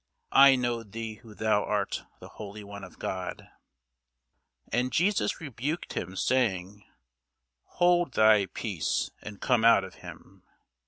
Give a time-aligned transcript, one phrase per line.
[0.33, 3.49] I know thee who thou art, the Holy One of God.
[4.73, 6.83] And Jesus rebuked him, saying,
[7.77, 10.41] Hold thy peace, and come out of him.